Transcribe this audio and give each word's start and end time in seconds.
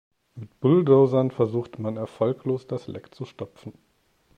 Mit 0.33 0.59
Bulldozern 0.61 1.29
versuchte 1.29 1.79
man 1.79 1.95
erfolglos 1.95 2.65
das 2.65 2.87
Leck 2.87 3.13
zu 3.13 3.23
stopfen. 3.23 3.73